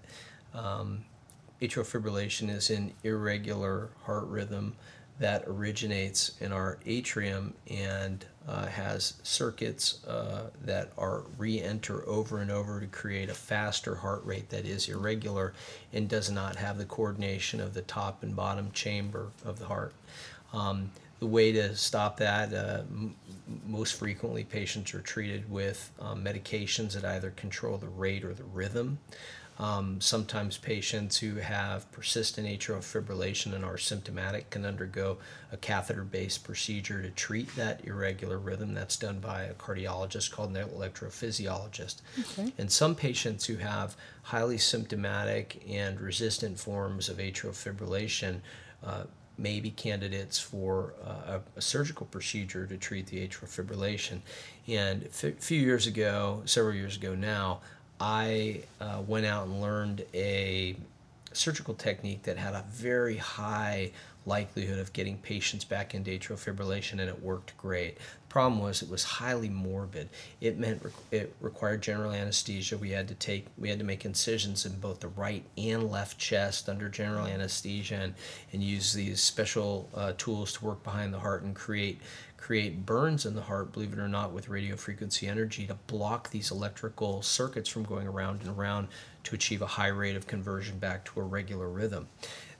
Um, 0.53 1.05
atrial 1.61 1.85
fibrillation 1.85 2.49
is 2.49 2.69
an 2.69 2.93
irregular 3.03 3.89
heart 4.03 4.25
rhythm 4.27 4.75
that 5.19 5.43
originates 5.47 6.31
in 6.41 6.51
our 6.51 6.79
atrium 6.85 7.53
and 7.69 8.25
uh, 8.47 8.65
has 8.65 9.13
circuits 9.23 10.03
uh, 10.05 10.49
that 10.63 10.91
are 10.97 11.23
re-enter 11.37 12.07
over 12.07 12.39
and 12.39 12.49
over 12.49 12.79
to 12.79 12.87
create 12.87 13.29
a 13.29 13.33
faster 13.33 13.95
heart 13.95 14.25
rate 14.25 14.49
that 14.49 14.65
is 14.65 14.89
irregular 14.89 15.53
and 15.93 16.09
does 16.09 16.31
not 16.31 16.55
have 16.55 16.77
the 16.77 16.85
coordination 16.85 17.59
of 17.61 17.73
the 17.73 17.81
top 17.83 18.23
and 18.23 18.35
bottom 18.35 18.71
chamber 18.71 19.27
of 19.45 19.59
the 19.59 19.65
heart. 19.65 19.93
Um, 20.53 20.91
the 21.19 21.27
way 21.27 21.51
to 21.51 21.75
stop 21.75 22.17
that, 22.17 22.51
uh, 22.51 22.81
most 23.67 23.93
frequently 23.93 24.43
patients 24.43 24.95
are 24.95 25.01
treated 25.01 25.49
with 25.51 25.91
um, 25.99 26.23
medications 26.23 26.93
that 26.93 27.05
either 27.05 27.29
control 27.31 27.77
the 27.77 27.87
rate 27.87 28.23
or 28.23 28.33
the 28.33 28.43
rhythm. 28.43 28.97
Um, 29.61 30.01
sometimes 30.01 30.57
patients 30.57 31.19
who 31.19 31.35
have 31.35 31.89
persistent 31.91 32.47
atrial 32.47 32.79
fibrillation 32.79 33.53
and 33.53 33.63
are 33.63 33.77
symptomatic 33.77 34.49
can 34.49 34.65
undergo 34.65 35.19
a 35.51 35.57
catheter 35.57 36.03
based 36.03 36.43
procedure 36.43 36.99
to 37.03 37.11
treat 37.11 37.55
that 37.55 37.85
irregular 37.85 38.39
rhythm. 38.39 38.73
That's 38.73 38.97
done 38.97 39.19
by 39.19 39.43
a 39.43 39.53
cardiologist 39.53 40.31
called 40.31 40.57
an 40.57 40.67
electrophysiologist. 40.67 41.97
Okay. 42.19 42.51
And 42.57 42.71
some 42.71 42.95
patients 42.95 43.45
who 43.45 43.57
have 43.57 43.95
highly 44.23 44.57
symptomatic 44.57 45.63
and 45.69 46.01
resistant 46.01 46.59
forms 46.59 47.07
of 47.07 47.17
atrial 47.17 47.51
fibrillation. 47.51 48.39
Uh, 48.83 49.03
may 49.37 49.59
be 49.59 49.71
candidates 49.71 50.37
for 50.37 50.93
uh, 51.03 51.39
a, 51.55 51.57
a, 51.57 51.61
surgical 51.61 52.05
procedure 52.05 52.67
to 52.67 52.77
treat 52.77 53.07
the 53.07 53.27
atrial 53.27 53.47
fibrillation. 53.47 54.19
And 54.67 55.03
a 55.03 55.31
few 55.31 55.59
years 55.59 55.87
ago, 55.87 56.43
several 56.45 56.75
years 56.75 56.95
ago 56.97 57.15
now, 57.15 57.61
I 58.01 58.63
uh, 58.79 59.03
went 59.05 59.27
out 59.27 59.45
and 59.45 59.61
learned 59.61 60.03
a 60.15 60.75
surgical 61.33 61.75
technique 61.75 62.23
that 62.23 62.35
had 62.35 62.55
a 62.55 62.65
very 62.71 63.17
high 63.17 63.91
likelihood 64.25 64.79
of 64.79 64.93
getting 64.93 65.17
patients 65.17 65.65
back 65.65 65.95
into 65.95 66.11
atrial 66.11 66.37
fibrillation, 66.37 66.93
and 66.93 67.09
it 67.09 67.21
worked 67.21 67.57
great. 67.57 67.95
The 67.97 68.27
problem 68.29 68.61
was 68.61 68.81
it 68.81 68.89
was 68.89 69.03
highly 69.03 69.49
morbid. 69.49 70.09
It 70.39 70.57
meant 70.57 70.83
it 71.11 71.35
required 71.41 71.81
general 71.81 72.11
anesthesia. 72.11 72.77
We 72.77 72.91
had 72.91 73.07
to 73.07 73.15
take 73.15 73.47
we 73.57 73.69
had 73.69 73.79
to 73.79 73.85
make 73.85 74.05
incisions 74.05 74.65
in 74.65 74.79
both 74.79 74.99
the 74.99 75.07
right 75.09 75.43
and 75.57 75.89
left 75.89 76.17
chest 76.17 76.69
under 76.69 76.87
general 76.87 77.25
anesthesia, 77.25 77.95
and, 77.95 78.13
and 78.53 78.63
use 78.63 78.93
these 78.93 79.19
special 79.21 79.89
uh, 79.93 80.13
tools 80.17 80.53
to 80.53 80.65
work 80.65 80.83
behind 80.83 81.13
the 81.13 81.19
heart 81.19 81.43
and 81.43 81.55
create 81.55 81.99
create 82.37 82.85
burns 82.85 83.25
in 83.25 83.35
the 83.35 83.41
heart, 83.41 83.71
believe 83.71 83.93
it 83.93 83.99
or 83.99 84.07
not, 84.07 84.33
with 84.33 84.49
radio 84.49 84.75
frequency 84.75 85.27
energy 85.27 85.67
to 85.67 85.75
block 85.85 86.31
these 86.31 86.49
electrical 86.49 87.21
circuits 87.21 87.69
from 87.69 87.83
going 87.83 88.07
around 88.07 88.41
and 88.41 88.49
around 88.57 88.87
to 89.23 89.35
achieve 89.35 89.61
a 89.61 89.67
high 89.67 89.87
rate 89.87 90.15
of 90.15 90.25
conversion 90.25 90.79
back 90.79 91.05
to 91.05 91.19
a 91.19 91.23
regular 91.23 91.69
rhythm. 91.69 92.07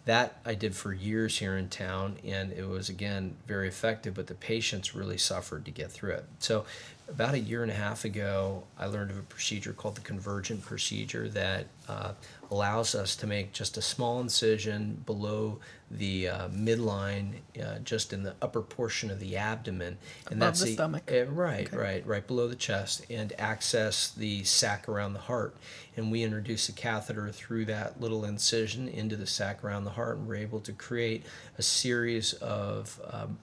That 0.05 0.39
I 0.45 0.55
did 0.55 0.75
for 0.75 0.93
years 0.93 1.37
here 1.37 1.55
in 1.55 1.69
town, 1.69 2.17
and 2.25 2.51
it 2.51 2.67
was 2.67 2.89
again 2.89 3.35
very 3.45 3.67
effective, 3.67 4.15
but 4.15 4.27
the 4.27 4.33
patients 4.33 4.95
really 4.95 5.17
suffered 5.17 5.63
to 5.65 5.71
get 5.71 5.91
through 5.91 6.13
it. 6.13 6.25
So, 6.39 6.65
about 7.07 7.35
a 7.35 7.39
year 7.39 7.61
and 7.61 7.71
a 7.71 7.75
half 7.75 8.03
ago, 8.03 8.63
I 8.79 8.87
learned 8.87 9.11
of 9.11 9.19
a 9.19 9.23
procedure 9.23 9.73
called 9.73 9.95
the 9.95 10.01
convergent 10.01 10.63
procedure 10.63 11.29
that 11.29 11.67
uh, 11.87 12.13
allows 12.51 12.93
us 12.93 13.15
to 13.15 13.25
make 13.25 13.53
just 13.53 13.77
a 13.77 13.81
small 13.81 14.19
incision 14.19 15.01
below 15.05 15.57
the 15.89 16.27
uh, 16.27 16.47
midline, 16.49 17.35
uh, 17.61 17.79
just 17.79 18.11
in 18.11 18.23
the 18.23 18.35
upper 18.41 18.61
portion 18.61 19.09
of 19.09 19.19
the 19.21 19.37
abdomen, 19.37 19.97
and 20.27 20.33
Above 20.33 20.39
that's 20.39 20.59
the, 20.59 20.65
the 20.65 20.73
stomach. 20.73 21.11
Uh, 21.11 21.25
right, 21.25 21.67
okay. 21.67 21.77
right, 21.77 22.05
right 22.05 22.27
below 22.27 22.47
the 22.47 22.55
chest, 22.55 23.05
and 23.09 23.33
access 23.39 24.11
the 24.11 24.43
sac 24.43 24.87
around 24.89 25.13
the 25.13 25.19
heart. 25.19 25.55
And 25.95 26.11
we 26.11 26.23
introduce 26.23 26.67
a 26.69 26.73
catheter 26.73 27.29
through 27.31 27.65
that 27.65 27.99
little 27.99 28.25
incision 28.25 28.87
into 28.87 29.15
the 29.15 29.27
sac 29.27 29.63
around 29.63 29.85
the 29.85 29.91
heart, 29.91 30.17
and 30.17 30.27
we're 30.27 30.35
able 30.35 30.59
to 30.61 30.73
create 30.73 31.25
a 31.57 31.61
series 31.61 32.33
of 32.33 32.99
um, 33.09 33.39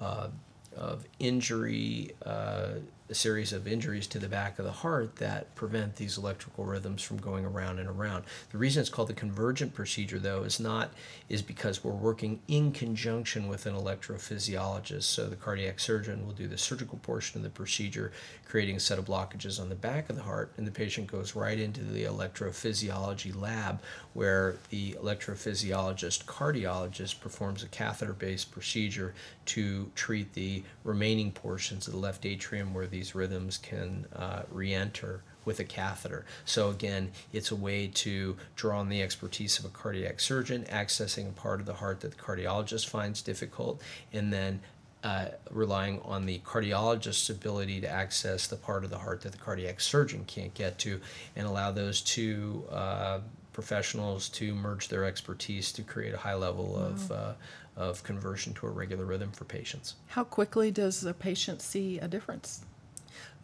uh, 0.00 0.28
of 0.76 1.04
injury 1.18 2.12
uh, 2.24 2.74
a 3.10 3.14
series 3.14 3.52
of 3.52 3.66
injuries 3.66 4.06
to 4.06 4.18
the 4.20 4.28
back 4.28 4.58
of 4.58 4.64
the 4.64 4.70
heart 4.70 5.16
that 5.16 5.52
prevent 5.56 5.96
these 5.96 6.16
electrical 6.16 6.64
rhythms 6.64 7.02
from 7.02 7.16
going 7.16 7.44
around 7.44 7.80
and 7.80 7.88
around. 7.88 8.24
The 8.50 8.58
reason 8.58 8.80
it's 8.80 8.88
called 8.88 9.08
the 9.08 9.14
convergent 9.14 9.74
procedure, 9.74 10.20
though, 10.20 10.44
is 10.44 10.60
not 10.60 10.92
is 11.28 11.42
because 11.42 11.82
we're 11.82 11.92
working 11.92 12.40
in 12.46 12.70
conjunction 12.70 13.48
with 13.48 13.66
an 13.66 13.74
electrophysiologist. 13.74 15.02
So 15.02 15.28
the 15.28 15.36
cardiac 15.36 15.80
surgeon 15.80 16.24
will 16.24 16.34
do 16.34 16.46
the 16.46 16.56
surgical 16.56 16.98
portion 16.98 17.38
of 17.38 17.42
the 17.42 17.50
procedure, 17.50 18.12
creating 18.46 18.76
a 18.76 18.80
set 18.80 18.98
of 18.98 19.06
blockages 19.06 19.60
on 19.60 19.68
the 19.68 19.74
back 19.74 20.08
of 20.08 20.16
the 20.16 20.22
heart, 20.22 20.52
and 20.56 20.66
the 20.66 20.70
patient 20.70 21.08
goes 21.08 21.34
right 21.34 21.58
into 21.58 21.82
the 21.82 22.04
electrophysiology 22.04 23.38
lab 23.38 23.82
where 24.12 24.56
the 24.70 24.92
electrophysiologist 24.92 26.24
cardiologist 26.24 27.20
performs 27.20 27.62
a 27.62 27.68
catheter-based 27.68 28.50
procedure 28.50 29.14
to 29.54 29.90
treat 29.94 30.32
the 30.34 30.62
remaining 30.84 31.32
portions 31.32 31.86
of 31.86 31.94
the 31.94 31.98
left 31.98 32.24
atrium 32.24 32.72
where 32.72 32.86
these 32.86 33.14
rhythms 33.14 33.58
can 33.58 34.06
uh, 34.14 34.42
re-enter 34.50 35.22
with 35.44 35.58
a 35.58 35.64
catheter. 35.64 36.24
So 36.44 36.70
again, 36.70 37.10
it's 37.32 37.50
a 37.50 37.56
way 37.56 37.88
to 37.88 38.36
draw 38.54 38.78
on 38.78 38.88
the 38.88 39.02
expertise 39.02 39.58
of 39.58 39.64
a 39.64 39.68
cardiac 39.68 40.20
surgeon, 40.20 40.64
accessing 40.70 41.28
a 41.28 41.32
part 41.32 41.58
of 41.60 41.66
the 41.66 41.74
heart 41.74 42.00
that 42.00 42.12
the 42.12 42.22
cardiologist 42.22 42.88
finds 42.88 43.22
difficult, 43.22 43.82
and 44.12 44.32
then 44.32 44.60
uh, 45.02 45.28
relying 45.50 46.00
on 46.02 46.26
the 46.26 46.38
cardiologist's 46.40 47.30
ability 47.30 47.80
to 47.80 47.88
access 47.88 48.46
the 48.46 48.56
part 48.56 48.84
of 48.84 48.90
the 48.90 48.98
heart 48.98 49.22
that 49.22 49.32
the 49.32 49.38
cardiac 49.38 49.80
surgeon 49.80 50.24
can't 50.26 50.54
get 50.54 50.78
to, 50.78 51.00
and 51.34 51.46
allow 51.46 51.72
those 51.72 52.02
two 52.02 52.62
uh, 52.70 53.18
professionals 53.52 54.28
to 54.28 54.54
merge 54.54 54.88
their 54.88 55.04
expertise 55.04 55.72
to 55.72 55.82
create 55.82 56.14
a 56.14 56.18
high 56.18 56.34
level 56.34 56.74
wow. 56.74 56.80
of 56.80 57.12
uh, 57.12 57.32
of 57.76 58.02
conversion 58.02 58.54
to 58.54 58.66
a 58.66 58.70
regular 58.70 59.04
rhythm 59.04 59.32
for 59.32 59.44
patients. 59.44 59.96
How 60.08 60.24
quickly 60.24 60.70
does 60.70 61.04
a 61.04 61.14
patient 61.14 61.62
see 61.62 61.98
a 61.98 62.08
difference? 62.08 62.64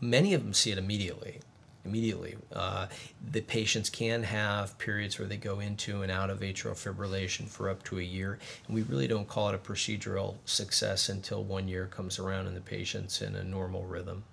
Many 0.01 0.35
of 0.35 0.43
them 0.43 0.53
see 0.53 0.71
it 0.71 0.79
immediately. 0.79 1.41
Immediately, 1.85 2.37
uh, 2.53 2.89
the 3.31 3.41
patients 3.41 3.89
can 3.91 4.25
have 4.25 4.77
periods 4.77 5.21
where 5.21 5.29
they 5.29 5.37
go 5.37 5.61
into 5.61 6.03
and 6.03 6.11
out 6.11 6.31
of 6.31 6.41
atrial 6.41 6.75
fibrillation 6.75 7.47
for 7.47 7.71
up 7.71 7.85
to 7.85 8.01
a 8.01 8.03
year, 8.03 8.41
and 8.67 8.75
we 8.75 8.83
really 8.83 9.07
don't 9.07 9.29
call 9.29 9.51
it 9.51 9.55
a 9.55 9.59
procedural 9.59 10.35
success 10.45 11.09
until 11.09 11.45
one 11.45 11.69
year 11.69 11.87
comes 11.87 12.19
around 12.19 12.49
and 12.49 12.57
the 12.57 12.61
patient's 12.61 13.23
in 13.23 13.37
a 13.37 13.45
normal 13.45 13.85
rhythm. 13.85 14.25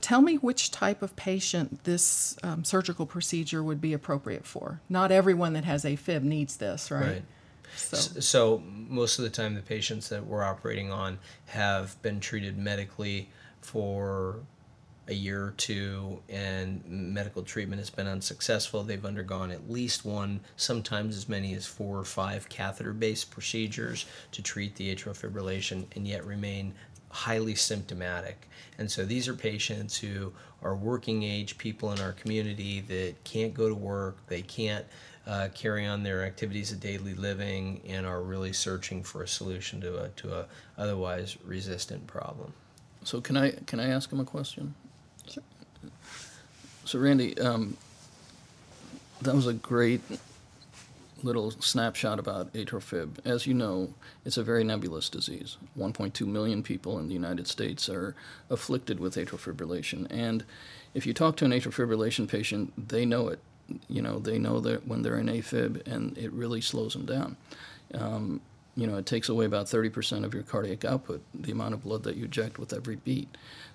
Tell 0.00 0.22
me 0.22 0.36
which 0.36 0.70
type 0.70 1.02
of 1.02 1.16
patient 1.16 1.82
this 1.82 2.36
um, 2.44 2.62
surgical 2.62 3.06
procedure 3.06 3.64
would 3.64 3.80
be 3.80 3.92
appropriate 3.92 4.46
for. 4.46 4.80
Not 4.88 5.10
everyone 5.10 5.54
that 5.54 5.64
has 5.64 5.84
AFib 5.84 6.22
needs 6.22 6.58
this, 6.58 6.92
right? 6.92 7.02
Right. 7.02 7.22
So. 7.74 8.20
so, 8.20 8.62
most 8.88 9.18
of 9.18 9.24
the 9.24 9.30
time, 9.30 9.54
the 9.54 9.62
patients 9.62 10.08
that 10.10 10.24
we're 10.24 10.44
operating 10.44 10.90
on 10.90 11.18
have 11.46 12.00
been 12.02 12.20
treated 12.20 12.56
medically 12.56 13.28
for 13.60 14.40
a 15.08 15.14
year 15.14 15.46
or 15.46 15.50
two 15.52 16.20
and 16.28 16.82
medical 16.86 17.42
treatment 17.42 17.78
has 17.80 17.90
been 17.90 18.06
unsuccessful, 18.06 18.82
they've 18.82 19.04
undergone 19.04 19.50
at 19.50 19.70
least 19.70 20.04
one, 20.04 20.40
sometimes 20.56 21.16
as 21.16 21.28
many 21.28 21.54
as 21.54 21.64
four 21.64 21.98
or 21.98 22.04
five 22.04 22.48
catheter 22.48 22.92
based 22.92 23.30
procedures 23.30 24.06
to 24.32 24.42
treat 24.42 24.74
the 24.76 24.94
atrial 24.94 25.16
fibrillation 25.16 25.84
and 25.94 26.08
yet 26.08 26.24
remain 26.24 26.74
highly 27.10 27.54
symptomatic. 27.54 28.48
And 28.78 28.90
so 28.90 29.04
these 29.04 29.28
are 29.28 29.34
patients 29.34 29.96
who 29.96 30.32
are 30.62 30.74
working 30.74 31.22
age 31.22 31.56
people 31.56 31.92
in 31.92 32.00
our 32.00 32.12
community 32.12 32.80
that 32.80 33.22
can't 33.24 33.54
go 33.54 33.68
to 33.68 33.74
work, 33.74 34.18
they 34.26 34.42
can't 34.42 34.84
uh, 35.26 35.48
carry 35.54 35.84
on 35.86 36.02
their 36.02 36.24
activities 36.24 36.72
of 36.72 36.80
daily 36.80 37.14
living, 37.14 37.80
and 37.86 38.06
are 38.06 38.22
really 38.22 38.52
searching 38.52 39.02
for 39.02 39.22
a 39.22 39.28
solution 39.28 39.80
to 39.80 40.04
a, 40.04 40.08
to 40.10 40.32
a 40.32 40.46
otherwise 40.78 41.36
resistant 41.44 42.06
problem. 42.06 42.52
So 43.04 43.20
can 43.20 43.36
I 43.36 43.52
can 43.66 43.80
I 43.80 43.88
ask 43.88 44.12
him 44.12 44.20
a 44.20 44.24
question? 44.24 44.74
Sure. 45.28 45.42
So 46.84 46.98
Randy, 46.98 47.38
um, 47.38 47.76
that 49.22 49.34
was 49.34 49.46
a 49.46 49.52
great 49.52 50.00
little 51.22 51.50
snapshot 51.50 52.18
about 52.18 52.52
atrial 52.52 52.82
fib. 52.82 53.20
As 53.24 53.46
you 53.46 53.54
know, 53.54 53.94
it's 54.24 54.36
a 54.36 54.42
very 54.42 54.62
nebulous 54.62 55.08
disease. 55.08 55.56
1.2 55.78 56.26
million 56.26 56.62
people 56.62 56.98
in 56.98 57.08
the 57.08 57.14
United 57.14 57.48
States 57.48 57.88
are 57.88 58.14
afflicted 58.50 59.00
with 59.00 59.16
atrial 59.16 59.38
fibrillation, 59.38 60.06
and 60.10 60.44
if 60.94 61.06
you 61.06 61.12
talk 61.12 61.36
to 61.36 61.44
an 61.44 61.50
atrial 61.50 61.72
fibrillation 61.74 62.28
patient, 62.28 62.88
they 62.88 63.04
know 63.04 63.28
it. 63.28 63.40
You 63.88 64.02
know, 64.02 64.18
they 64.18 64.38
know 64.38 64.60
that 64.60 64.86
when 64.86 65.02
they're 65.02 65.18
in 65.18 65.26
AFib, 65.26 65.86
and 65.86 66.16
it 66.16 66.32
really 66.32 66.60
slows 66.60 66.92
them 66.92 67.06
down. 67.06 67.36
Um, 67.94 68.40
you 68.76 68.86
know, 68.86 68.96
it 68.98 69.06
takes 69.06 69.28
away 69.28 69.46
about 69.46 69.66
30% 69.66 70.24
of 70.24 70.34
your 70.34 70.42
cardiac 70.42 70.84
output, 70.84 71.22
the 71.34 71.50
amount 71.50 71.74
of 71.74 71.82
blood 71.82 72.02
that 72.02 72.16
you 72.16 72.26
eject 72.26 72.58
with 72.58 72.72
every 72.72 72.96
beat. 72.96 73.28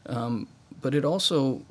Um, 0.05 0.47
but 0.79 0.93
it 0.93 1.03
also 1.03 1.63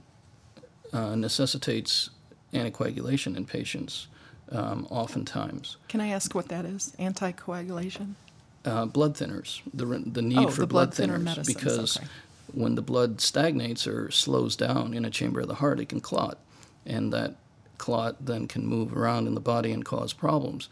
uh, 0.93 1.15
necessitates 1.15 2.11
anticoagulation 2.53 3.37
in 3.37 3.47
patients 3.47 4.09
um, 4.51 4.87
oftentimes. 4.91 5.77
Can 5.89 6.01
I 6.01 6.09
ask 6.09 6.35
what 6.35 6.49
that 6.49 6.65
is? 6.65 6.93
Anticoagulation? 6.99 8.15
Uh, 8.65 8.85
blood 8.85 9.15
thinners, 9.15 9.63
the, 9.73 9.87
the 9.87 10.21
need 10.21 10.39
Oh, 10.39 10.49
for 10.51 10.61
the 10.61 10.67
blood, 10.67 10.89
blood 10.89 10.95
thinner 10.95 11.19
thinners, 11.19 11.25
medicines, 11.25 11.55
because 11.55 11.97
okay. 11.97 12.07
when 12.53 12.75
the 12.75 12.83
blood 12.83 13.21
stagnates 13.21 13.87
or 13.87 14.11
slows 14.11 14.55
down 14.55 14.93
in 14.93 15.05
a 15.05 15.11
chamber 15.11 15.41
of 15.41 15.49
the 15.49 15.55
heart, 15.55 15.81
it 15.81 15.89
can 15.89 16.01
clot, 16.01 16.37
and 16.85 17.13
that 17.13 17.37
clot 17.81 18.15
then 18.25 18.47
can 18.47 18.65
move 18.67 18.97
around 18.97 19.27
in 19.27 19.35
the 19.35 19.41
body 19.55 19.73
and 19.73 19.85
cause 19.85 20.13
problems. 20.13 20.69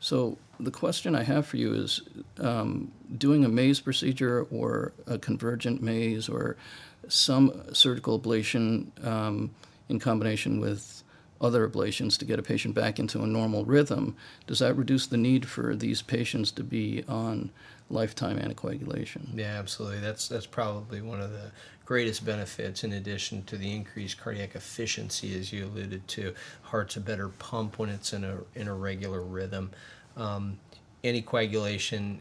So 0.00 0.38
the 0.58 0.70
question 0.70 1.14
I 1.14 1.24
have 1.24 1.44
for 1.46 1.56
you 1.56 1.74
is, 1.74 2.00
um, 2.38 2.90
doing 3.18 3.44
a 3.44 3.48
maze 3.48 3.80
procedure 3.80 4.46
or 4.50 4.92
a 5.06 5.18
convergent 5.18 5.82
maze 5.82 6.28
or 6.28 6.56
some 7.08 7.52
surgical 7.72 8.18
ablation 8.18 8.66
um, 9.04 9.50
in 9.88 9.98
combination 9.98 10.60
with 10.60 11.02
other 11.42 11.68
ablations 11.68 12.16
to 12.18 12.24
get 12.24 12.38
a 12.38 12.42
patient 12.42 12.74
back 12.74 12.98
into 12.98 13.22
a 13.22 13.26
normal 13.26 13.64
rhythm, 13.64 14.16
does 14.46 14.60
that 14.60 14.76
reduce 14.76 15.06
the 15.06 15.16
need 15.16 15.46
for 15.48 15.74
these 15.74 16.00
patients 16.00 16.52
to 16.52 16.62
be 16.62 17.04
on 17.08 17.50
lifetime 17.90 18.38
anticoagulation? 18.38 19.26
Yeah, 19.34 19.58
absolutely. 19.58 20.00
That's 20.00 20.28
that's 20.28 20.46
probably 20.46 21.02
one 21.02 21.20
of 21.20 21.32
the 21.32 21.50
greatest 21.84 22.24
benefits 22.24 22.84
in 22.84 22.92
addition 22.92 23.42
to 23.44 23.56
the 23.56 23.74
increased 23.74 24.18
cardiac 24.18 24.54
efficiency 24.54 25.38
as 25.38 25.52
you 25.52 25.66
alluded 25.66 26.06
to. 26.08 26.34
Heart's 26.62 26.96
a 26.96 27.00
better 27.00 27.28
pump 27.28 27.78
when 27.78 27.88
it's 27.90 28.12
in 28.12 28.24
a 28.24 28.38
in 28.54 28.68
a 28.68 28.74
regular 28.74 29.20
rhythm. 29.20 29.72
Um, 30.16 30.58
anticoagulation 31.04 32.18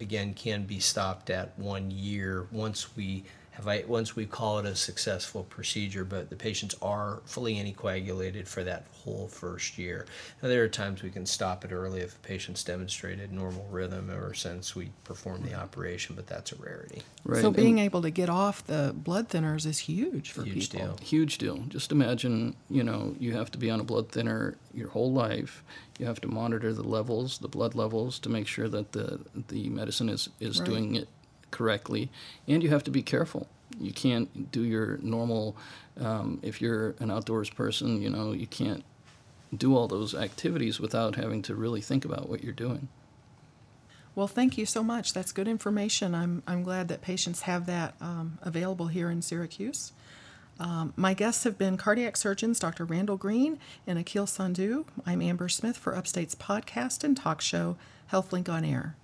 again 0.00 0.34
can 0.34 0.64
be 0.64 0.78
stopped 0.78 1.30
at 1.30 1.58
one 1.58 1.90
year 1.90 2.46
once 2.52 2.96
we 2.96 3.24
have 3.58 3.66
I, 3.66 3.82
once 3.88 4.14
we 4.14 4.24
call 4.24 4.60
it 4.60 4.66
a 4.66 4.76
successful 4.76 5.42
procedure, 5.42 6.04
but 6.04 6.30
the 6.30 6.36
patients 6.36 6.76
are 6.80 7.20
fully 7.26 7.56
anticoagulated 7.56 8.46
for 8.46 8.62
that 8.62 8.84
whole 8.92 9.26
first 9.26 9.76
year. 9.78 10.06
Now, 10.40 10.48
there 10.48 10.62
are 10.62 10.68
times 10.68 11.02
we 11.02 11.10
can 11.10 11.26
stop 11.26 11.64
it 11.64 11.72
early 11.72 12.00
if 12.00 12.14
a 12.14 12.18
patient's 12.20 12.62
demonstrated 12.62 13.32
normal 13.32 13.66
rhythm 13.68 14.10
ever 14.14 14.32
since 14.32 14.76
we 14.76 14.90
performed 15.02 15.44
the 15.44 15.54
operation, 15.54 16.14
but 16.14 16.28
that's 16.28 16.52
a 16.52 16.56
rarity. 16.56 17.02
Right. 17.24 17.40
So 17.40 17.48
and- 17.48 17.56
being 17.56 17.78
able 17.80 18.00
to 18.02 18.10
get 18.10 18.28
off 18.30 18.64
the 18.64 18.94
blood 18.96 19.28
thinners 19.28 19.66
is 19.66 19.80
huge 19.80 20.30
for 20.30 20.44
Huge 20.44 20.70
people. 20.70 20.86
deal. 20.86 20.96
Huge 21.02 21.38
deal. 21.38 21.56
Just 21.68 21.90
imagine, 21.90 22.54
you 22.70 22.84
know, 22.84 23.16
you 23.18 23.32
have 23.34 23.50
to 23.50 23.58
be 23.58 23.70
on 23.70 23.80
a 23.80 23.84
blood 23.84 24.08
thinner 24.12 24.56
your 24.72 24.90
whole 24.90 25.12
life. 25.12 25.64
You 25.98 26.06
have 26.06 26.20
to 26.20 26.28
monitor 26.28 26.72
the 26.72 26.84
levels, 26.84 27.38
the 27.38 27.48
blood 27.48 27.74
levels, 27.74 28.20
to 28.20 28.28
make 28.28 28.46
sure 28.46 28.68
that 28.68 28.92
the 28.92 29.18
the 29.48 29.68
medicine 29.68 30.08
is 30.08 30.28
is 30.38 30.60
Right. 30.60 30.68
doing 30.68 30.94
it 30.94 31.08
correctly, 31.50 32.10
and 32.46 32.62
you 32.62 32.70
have 32.70 32.84
to 32.84 32.90
be 32.90 33.02
careful. 33.02 33.48
You 33.78 33.92
can't 33.92 34.50
do 34.50 34.62
your 34.62 34.98
normal. 35.02 35.56
Um, 36.00 36.38
if 36.42 36.62
you're 36.62 36.94
an 37.00 37.10
outdoors 37.10 37.50
person, 37.50 38.00
you 38.00 38.10
know, 38.10 38.32
you 38.32 38.46
can't 38.46 38.84
do 39.56 39.76
all 39.76 39.88
those 39.88 40.14
activities 40.14 40.78
without 40.78 41.16
having 41.16 41.42
to 41.42 41.54
really 41.54 41.80
think 41.80 42.04
about 42.04 42.28
what 42.28 42.44
you're 42.44 42.52
doing. 42.52 42.88
Well, 44.14 44.26
thank 44.26 44.58
you 44.58 44.66
so 44.66 44.82
much. 44.82 45.12
That's 45.12 45.30
good 45.30 45.46
information. 45.46 46.14
I'm, 46.14 46.42
I'm 46.46 46.64
glad 46.64 46.88
that 46.88 47.02
patients 47.02 47.42
have 47.42 47.66
that 47.66 47.94
um, 48.00 48.38
available 48.42 48.88
here 48.88 49.10
in 49.10 49.22
Syracuse. 49.22 49.92
Um, 50.58 50.92
my 50.96 51.14
guests 51.14 51.44
have 51.44 51.56
been 51.56 51.76
cardiac 51.76 52.16
surgeons 52.16 52.58
Dr. 52.58 52.84
Randall 52.84 53.16
Green 53.16 53.60
and 53.86 53.96
Akil 53.96 54.26
Sandhu. 54.26 54.86
I'm 55.06 55.22
Amber 55.22 55.48
Smith 55.48 55.76
for 55.76 55.94
Upstate's 55.94 56.34
podcast 56.34 57.04
and 57.04 57.16
talk 57.16 57.40
show, 57.40 57.76
HealthLink 58.12 58.48
on 58.48 58.64
Air. 58.64 58.96